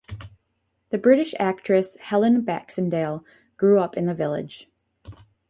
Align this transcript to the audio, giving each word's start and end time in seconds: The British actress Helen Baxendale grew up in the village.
The 0.89 0.97
British 0.97 1.35
actress 1.37 1.95
Helen 1.97 2.41
Baxendale 2.41 3.23
grew 3.55 3.77
up 3.77 3.95
in 3.95 4.07
the 4.07 4.15
village. 4.15 4.67